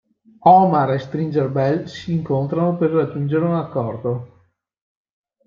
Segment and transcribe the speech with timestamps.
[0.51, 4.47] Omar e Stringer Bell si incontrano per raggiungere un accordo.